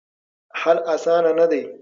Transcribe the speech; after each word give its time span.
حل 0.61 0.77
اسانه 0.95 1.31
نه 1.39 1.45
دی. 1.51 1.61